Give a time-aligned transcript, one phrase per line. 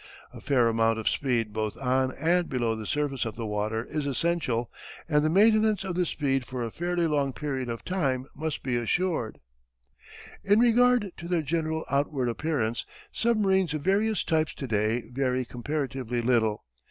[0.33, 4.07] A fair amount of speed both on and below the surface of the water is
[4.07, 4.71] essential
[5.07, 8.75] and the maintenance of the speed for a fairly long period of time must be
[8.77, 9.39] assured.
[10.43, 16.23] In regard to their general outward appearance, submarines of various types to day vary comparatively
[16.23, 16.65] little.